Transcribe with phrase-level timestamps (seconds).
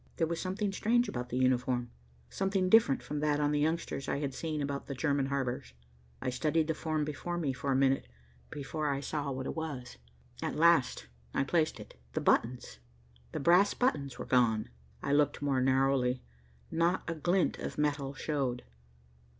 [0.17, 1.91] There was something strange about the uniform,
[2.27, 5.73] something different from that on the youngsters I had seen about German harbors.
[6.23, 8.07] I studied the form before me for a minute
[8.49, 9.97] before I saw what it was.
[10.41, 11.99] At last I placed it.
[12.13, 12.79] The buttons,
[13.31, 14.69] the brass buttons were gone.
[15.03, 16.23] I looked more narrowly.
[16.71, 18.63] Not a glint of metal showed.